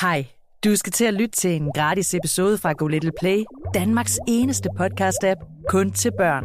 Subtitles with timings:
[0.00, 0.26] Hej,
[0.64, 4.68] du skal til at lytte til en gratis episode fra Go Little Play, Danmarks eneste
[4.80, 6.44] podcast-app kun til børn.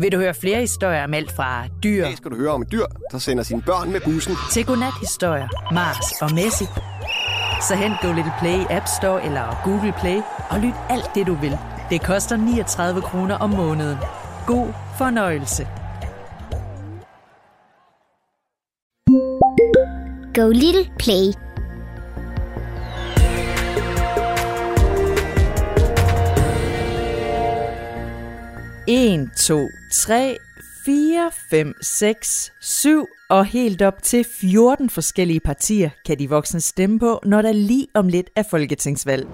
[0.00, 2.72] Vil du høre flere historier om alt fra dyr Det skal du høre om et
[2.72, 4.34] dyr, der sender sine børn med bussen.
[4.52, 6.64] til godnat-historier, Mars og Messi,
[7.68, 10.20] så hent Go Little Play i App Store eller Google Play
[10.50, 11.58] og lyt alt det, du vil.
[11.90, 13.98] Det koster 39 kroner om måneden.
[14.46, 15.68] God fornøjelse.
[20.34, 21.53] Go Little Play.
[28.96, 30.36] En, to, tre,
[30.84, 36.98] fire, fem, seks, syv og helt op til 14 forskellige partier kan de voksne stemme
[36.98, 39.26] på, når der lige om lidt er folketingsvalg.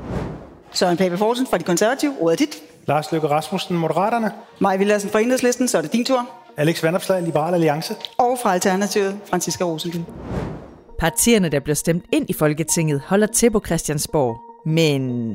[0.73, 2.15] Søren Pape Poulsen fra De Konservative.
[2.21, 2.63] Ordet er dit.
[2.87, 4.33] Lars Løkke Rasmussen, Moderaterne.
[4.59, 6.31] Maj Villadsen fra Enhedslisten, så er det din tur.
[6.57, 7.95] Alex Vandopslag, Liberal Alliance.
[8.19, 10.07] Og fra Alternativet, Franziska Rosenkilde.
[10.99, 14.41] Partierne, der bliver stemt ind i Folketinget, holder til på Christiansborg.
[14.67, 15.33] Men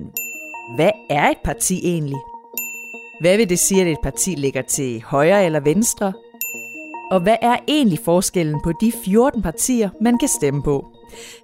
[0.75, 2.17] hvad er et parti egentlig?
[3.19, 6.13] Hvad vil det sige, at et parti ligger til højre eller venstre?
[7.11, 10.85] Og hvad er egentlig forskellen på de 14 partier, man kan stemme på?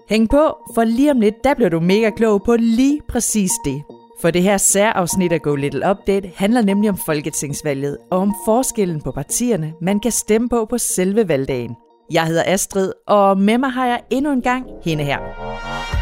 [0.09, 3.83] Hæng på, for lige om lidt, der bliver du mega klog på lige præcis det.
[4.21, 9.01] For det her særafsnit af Go Little Update handler nemlig om folketingsvalget og om forskellen
[9.01, 11.75] på partierne, man kan stemme på på selve valgdagen.
[12.11, 16.00] Jeg hedder Astrid, og med mig har jeg endnu en gang hende her.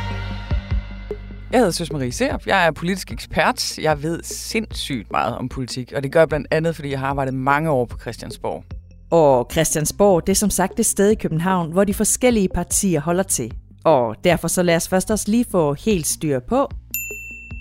[1.51, 2.47] Jeg hedder Søs Marie Serp.
[2.47, 3.79] Jeg er politisk ekspert.
[3.79, 7.07] Jeg ved sindssygt meget om politik, og det gør jeg blandt andet, fordi jeg har
[7.07, 8.63] arbejdet mange år på Christiansborg.
[9.11, 13.23] Og Christiansborg, det er som sagt det sted i København, hvor de forskellige partier holder
[13.23, 13.53] til.
[13.83, 16.69] Og derfor så lad os først også lige få helt styr på,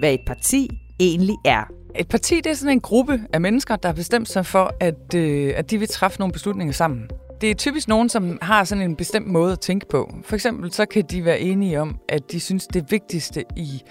[0.01, 0.69] hvad et parti
[1.01, 1.65] egentlig er.
[1.97, 5.15] Et parti det er sådan en gruppe af mennesker, der har bestemt sig for, at,
[5.15, 7.11] øh, at de vil træffe nogle beslutninger sammen.
[7.41, 10.15] Det er typisk nogen, som har sådan en bestemt måde at tænke på.
[10.25, 13.83] For eksempel så kan de være enige om, at de synes, det vigtigste i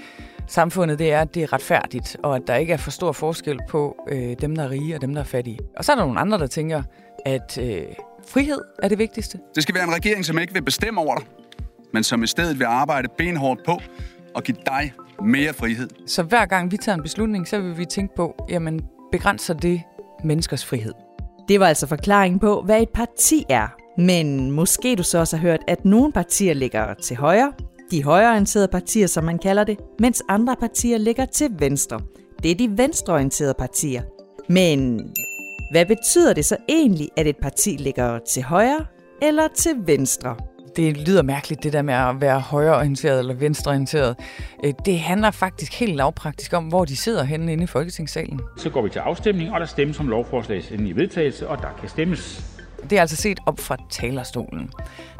[0.48, 3.60] samfundet, det er, at det er retfærdigt, og at der ikke er for stor forskel
[3.70, 5.60] på øh, dem, der er rige og dem, der er fattige.
[5.78, 6.84] Og så er der nogle andre, der tænker,
[7.26, 7.82] at øh,
[8.28, 9.40] frihed er det vigtigste.
[9.56, 11.26] Det skal være en regering, som ikke vil bestemme over dig,
[11.94, 13.82] men som i stedet vil arbejde benhårdt på
[14.36, 15.90] og give dig mere frihed.
[16.08, 19.82] Så hver gang vi tager en beslutning, så vil vi tænke på, jamen begrænser det
[20.24, 21.07] menneskers frihed?
[21.48, 23.68] Det var altså forklaringen på, hvad et parti er.
[23.98, 27.54] Men måske du så også har hørt, at nogle partier ligger til højre,
[27.92, 32.00] de højreorienterede partier, som man kalder det, mens andre partier ligger til venstre.
[32.44, 34.02] Det er de venstreorienterede partier.
[34.50, 35.02] Men
[35.72, 38.86] hvad betyder det så egentlig, at et parti ligger til højre
[39.22, 40.36] eller til venstre?
[40.78, 44.16] Det lyder mærkeligt, det der med at være højreorienteret eller venstreorienteret.
[44.64, 48.40] Øh, Det handler faktisk helt lavpraktisk om, hvor de sidder henne inde i Folketingssalen.
[48.58, 51.90] Så går vi til afstemning, og der stemmes om lovforslagets endelige vedtagelse, og der kan
[51.90, 52.46] stemmes.
[52.90, 54.70] Det er altså set op fra talerstolen.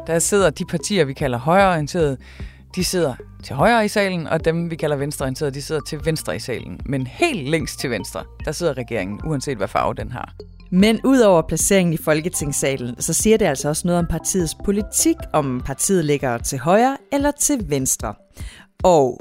[0.06, 2.16] Der sidder de partier, vi kalder højreorienterede,
[2.74, 3.14] de sidder
[3.44, 6.80] til højre i salen, og dem, vi kalder venstreorienterede, de sidder til venstre i salen.
[6.86, 10.34] Men helt længst til venstre, der sidder regeringen, uanset hvad farve den har.
[10.70, 15.62] Men udover placeringen i Folketingssalen, så siger det altså også noget om partiets politik, om
[15.64, 18.14] partiet ligger til højre eller til venstre.
[18.84, 19.20] Og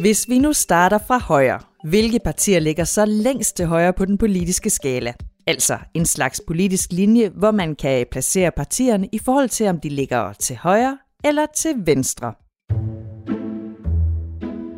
[0.00, 4.18] hvis vi nu starter fra højre, hvilke partier ligger så længst til højre på den
[4.18, 5.12] politiske skala?
[5.46, 9.88] Altså en slags politisk linje, hvor man kan placere partierne i forhold til, om de
[9.88, 12.32] ligger til højre eller til venstre.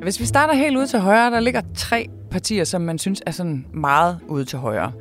[0.03, 3.31] Hvis vi starter helt ude til højre, der ligger tre partier, som man synes er
[3.31, 4.93] sådan meget ude til højre.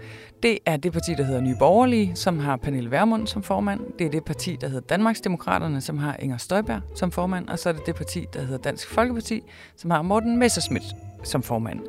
[0.44, 3.80] Det er det parti, der hedder Nye Borgerlige, som har Pernille Vermund som formand.
[4.00, 7.50] Det er det parti, der hedder Danmarksdemokraterne, som har Inger Støjberg som formand.
[7.50, 9.44] Og så er det det parti, der hedder Dansk Folkeparti,
[9.78, 10.84] som har Morten Messerschmidt
[11.24, 11.80] som formand.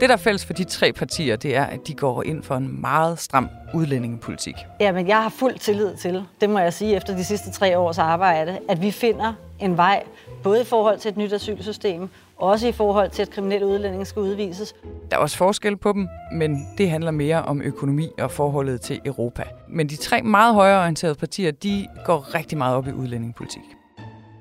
[0.00, 2.56] Det, der er fælles for de tre partier, det er, at de går ind for
[2.56, 4.54] en meget stram udlændingepolitik.
[4.80, 7.98] Jamen, jeg har fuld tillid til, det må jeg sige, efter de sidste tre års
[7.98, 10.02] arbejde, at vi finder en vej,
[10.42, 12.08] både i forhold til et nyt asylsystem,
[12.42, 14.74] også i forhold til, at kriminelle udlændinge skal udvises.
[15.10, 19.00] Der er også forskel på dem, men det handler mere om økonomi og forholdet til
[19.04, 19.42] Europa.
[19.68, 23.62] Men de tre meget højreorienterede partier, de går rigtig meget op i udlændingepolitik.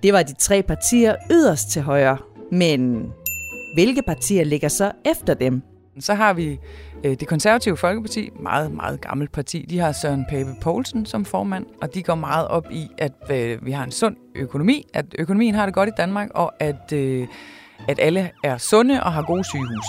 [0.04, 2.18] Det var de tre partier yderst til højre.
[2.52, 3.12] Men
[3.74, 5.62] hvilke partier ligger så efter dem?
[6.00, 6.60] Så har vi
[7.04, 9.66] øh, det konservative Folkeparti, meget, meget gammelt parti.
[9.70, 13.66] De har Søren Pape Poulsen som formand, og de går meget op i, at øh,
[13.66, 17.28] vi har en sund økonomi, at økonomien har det godt i Danmark, og at, øh,
[17.88, 19.86] at alle er sunde og har gode sygehus.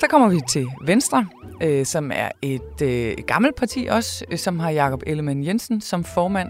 [0.00, 1.26] Så kommer vi til Venstre,
[1.62, 6.04] øh, som er et øh, gammelt parti også, øh, som har Jakob Ellemann Jensen som
[6.04, 6.48] formand.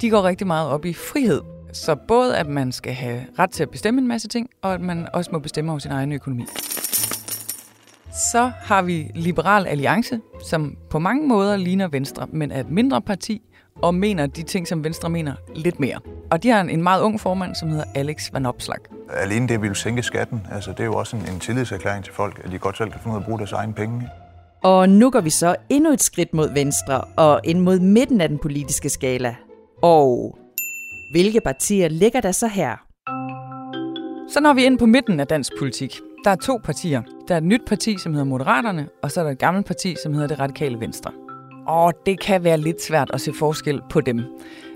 [0.00, 1.40] De går rigtig meget op i frihed.
[1.72, 4.80] Så både at man skal have ret til at bestemme en masse ting, og at
[4.80, 6.44] man også må bestemme over sin egen økonomi.
[8.32, 13.02] Så har vi Liberal Alliance, som på mange måder ligner Venstre, men er et mindre
[13.02, 13.42] parti,
[13.82, 15.98] og mener de ting, som Venstre mener, lidt mere.
[16.30, 18.78] Og de har en meget ung formand, som hedder Alex Van Opslag.
[19.10, 22.04] Alene det, at vi vil sænke skatten, altså det er jo også en, en tillidserklæring
[22.04, 24.08] til folk, at de godt selv kan finde ud af at bruge deres egne penge.
[24.62, 28.28] Og nu går vi så endnu et skridt mod venstre og ind mod midten af
[28.28, 29.36] den politiske skala.
[29.82, 30.38] Og
[31.12, 32.76] hvilke partier ligger der så her?
[34.32, 36.00] Så når vi ind på midten af dansk politik.
[36.24, 37.02] Der er to partier.
[37.28, 39.96] Der er et nyt parti, som hedder Moderaterne, og så er der et gammelt parti,
[40.02, 41.12] som hedder Det Radikale Venstre.
[41.66, 44.22] Og det kan være lidt svært at se forskel på dem.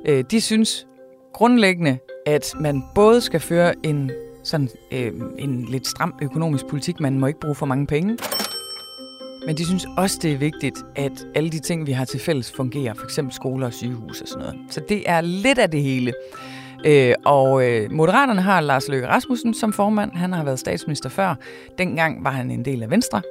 [0.09, 0.87] Øh, de synes
[1.35, 4.11] grundlæggende, at man både skal føre en,
[4.45, 8.19] sådan, øh, en lidt stram økonomisk politik, man må ikke bruge for mange penge,
[9.47, 12.53] men de synes også, det er vigtigt, at alle de ting, vi har til fælles,
[12.53, 12.95] fungerer.
[12.95, 14.61] For eksempel skoler og sygehus og sådan noget.
[14.71, 16.13] Så det er lidt af det hele.
[16.85, 20.13] Øh, og øh, Moderaterne har Lars Løkke Rasmussen som formand.
[20.13, 21.35] Han har været statsminister før.
[21.79, 23.23] Dengang var han en del af Venstre.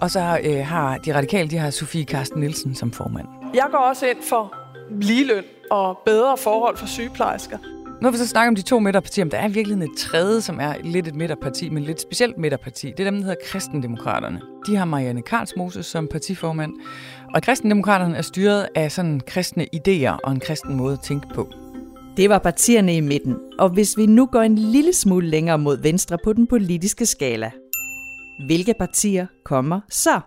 [0.00, 3.26] Og så øh, har de radikale, de har Sofie Karsten Nielsen som formand.
[3.54, 4.54] Jeg går også ind for
[5.00, 7.58] ligeløn og bedre forhold for sygeplejersker.
[8.00, 10.40] Nu har vi så snakket om de to midterpartier, men der er virkelig et tredje,
[10.40, 12.86] som er lidt et midterparti, men lidt specielt midterparti.
[12.86, 14.40] Det er dem, der hedder Kristendemokraterne.
[14.66, 16.72] De har Marianne Karlsmose som partiformand,
[17.34, 21.48] og Kristendemokraterne er styret af sådan kristne idéer og en kristen måde at tænke på.
[22.16, 25.82] Det var partierne i midten, og hvis vi nu går en lille smule længere mod
[25.82, 27.50] venstre på den politiske skala,
[28.46, 30.20] hvilke partier kommer så?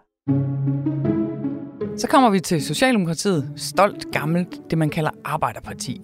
[1.98, 3.52] Så kommer vi til Socialdemokratiet.
[3.56, 6.02] Stolt, gammelt, det man kalder arbejderparti.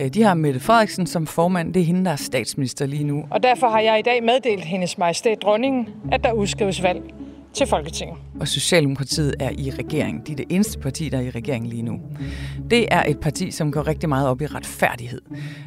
[0.00, 1.74] Øh, de har Mette Frederiksen som formand.
[1.74, 3.24] Det er hende, der er statsminister lige nu.
[3.30, 7.02] Og derfor har jeg i dag meddelt hendes majestæt dronningen, at der udskrives valg
[7.54, 8.16] til Folketinget.
[8.40, 10.26] Og Socialdemokratiet er i regering.
[10.26, 12.00] De er det eneste parti, der er i regering lige nu.
[12.70, 15.20] Det er et parti, som går rigtig meget op i retfærdighed.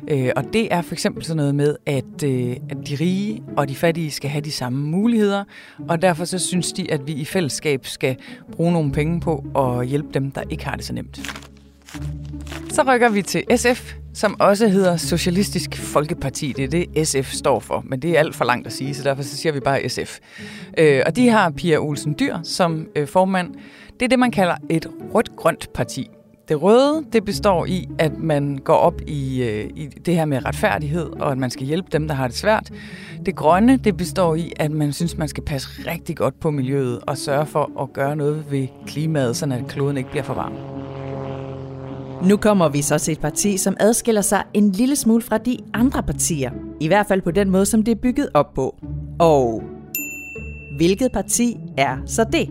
[0.08, 3.70] Øh, og det er for eksempel sådan noget med, at, øh, at de rige og
[3.70, 5.44] de fattige skal have de samme muligheder.
[5.90, 8.16] Og derfor så synes de, at vi i fællesskab skal
[8.52, 11.20] bruge nogle penge på at hjælpe dem, der ikke har det så nemt.
[12.76, 16.54] Så rykker vi til SF, som også hedder Socialistisk Folkeparti.
[16.58, 19.04] Det er det, SF står for, men det er alt for langt at sige, så
[19.04, 20.20] derfor så siger vi bare SF.
[20.78, 23.54] Øh, og de har Pia Olsen Dyr som øh, formand.
[24.00, 26.10] Det er det, man kalder et rødt-grønt parti.
[26.48, 30.46] Det røde, det består i, at man går op i, øh, i det her med
[30.46, 32.72] retfærdighed, og at man skal hjælpe dem, der har det svært.
[33.26, 37.00] Det grønne, det består i, at man synes, man skal passe rigtig godt på miljøet
[37.08, 40.85] og sørge for at gøre noget ved klimaet, så at kloden ikke bliver for varm.
[42.24, 45.58] Nu kommer vi så til et parti, som adskiller sig en lille smule fra de
[45.74, 46.52] andre partier.
[46.80, 48.76] I hvert fald på den måde, som det er bygget op på.
[49.20, 49.64] Og
[50.78, 52.50] hvilket parti er så det?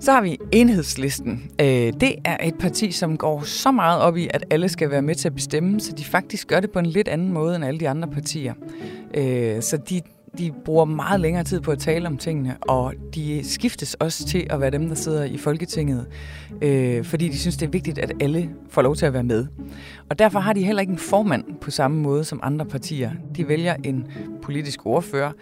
[0.00, 1.50] Så har vi enhedslisten.
[1.60, 5.02] Øh, det er et parti, som går så meget op i, at alle skal være
[5.02, 7.64] med til at bestemme, så de faktisk gør det på en lidt anden måde end
[7.64, 8.54] alle de andre partier.
[9.14, 10.00] Øh, så de
[10.38, 14.46] de bruger meget længere tid på at tale om tingene, og de skiftes også til
[14.50, 16.06] at være dem, der sidder i Folketinget,
[16.62, 19.46] øh, fordi de synes, det er vigtigt, at alle får lov til at være med.
[20.10, 23.10] Og derfor har de heller ikke en formand på samme måde som andre partier.
[23.36, 24.06] De vælger en
[24.42, 25.32] politisk ordfører,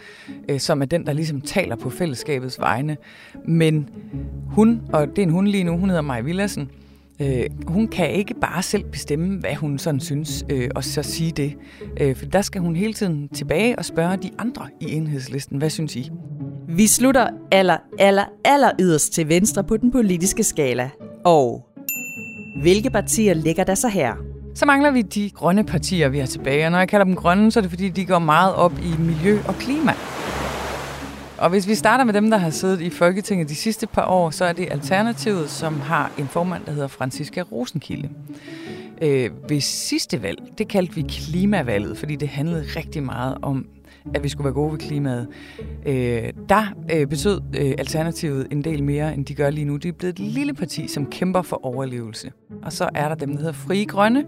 [0.49, 2.97] øh, som er den, der ligesom taler på fællesskabets vegne.
[3.45, 3.89] Men
[4.47, 6.71] hun, og det er en hun lige nu, hun hedder Maja Villassen,
[7.23, 11.33] Øh, hun kan ikke bare selv bestemme, hvad hun sådan synes, øh, og så sige
[11.33, 11.55] det.
[12.01, 15.71] Øh, for der skal hun hele tiden tilbage og spørge de andre i enhedslisten, hvad
[15.71, 16.11] synes I?
[16.69, 20.91] Vi slutter aller, aller, aller yderst til venstre på den politiske skala.
[21.25, 21.67] Og
[22.63, 24.15] hvilke partier ligger der så her?
[24.55, 26.67] Så mangler vi de grønne partier, vi har tilbage.
[26.67, 29.03] Og når jeg kalder dem grønne, så er det fordi, de går meget op i
[29.03, 29.93] miljø og klima.
[31.41, 34.31] Og hvis vi starter med dem, der har siddet i Folketinget de sidste par år,
[34.31, 38.09] så er det Alternativet, som har en formand, der hedder Franziska Rosenkilde.
[39.03, 43.67] Øh, ved sidste valg, det kaldte vi klimavalget, fordi det handlede rigtig meget om,
[44.15, 45.29] at vi skulle være gode ved klimaet.
[45.87, 49.77] Øh, der øh, betød øh, Alternativet en del mere, end de gør lige nu.
[49.77, 52.33] De er blevet et lille parti, som kæmper for overlevelse.
[52.63, 54.25] Og så er der dem, der hedder Frie Grønne,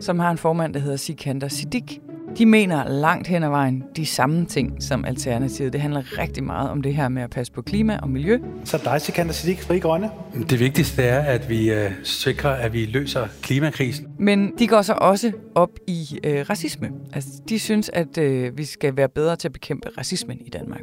[0.00, 1.98] som har en formand, der hedder Sikander Siddiq,
[2.38, 5.72] de mener langt hen ad vejen de samme ting som Alternativet.
[5.72, 8.38] Det handler rigtig meget om det her med at passe på klima og miljø.
[8.64, 10.10] Så dig, Sikander Siddiq, Fri Grønne?
[10.50, 14.06] Det vigtigste er, at vi øh, sikrer, at vi løser klimakrisen.
[14.18, 16.90] Men de går så også op i øh, racisme.
[17.12, 20.80] Altså, de synes, at øh, vi skal være bedre til at bekæmpe racismen i Danmark.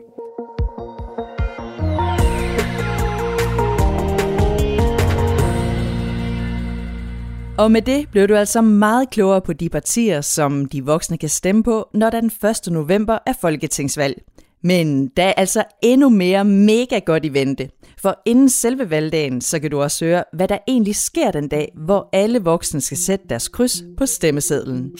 [7.57, 11.29] Og med det blev du altså meget klogere på de partier, som de voksne kan
[11.29, 12.31] stemme på, når der den
[12.67, 12.73] 1.
[12.73, 14.21] november er folketingsvalg.
[14.63, 17.69] Men der er altså endnu mere mega godt i vente.
[18.01, 21.71] For inden selve valgdagen, så kan du også høre, hvad der egentlig sker den dag,
[21.85, 24.91] hvor alle voksne skal sætte deres kryds på stemmesedlen.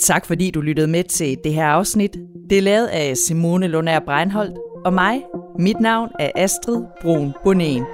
[0.00, 2.16] Tak fordi du lyttede med til det her afsnit.
[2.50, 5.22] Det er lavet af Simone Lunær Breinholt og mig.
[5.58, 7.84] Mit navn er Astrid Brun Bonen.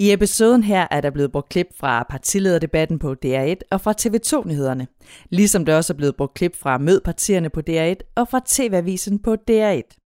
[0.00, 4.86] I episoden her er der blevet brugt klip fra partilederdebatten på DR1 og fra TV2-nyhederne.
[5.30, 9.36] Ligesom der også er blevet brugt klip fra mødpartierne på DR1 og fra TV-avisen på
[9.50, 10.07] DR1.